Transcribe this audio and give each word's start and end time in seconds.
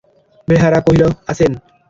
বেহারা 0.47 0.79
কহিল, 0.85 1.03
আছেন। 1.27 1.51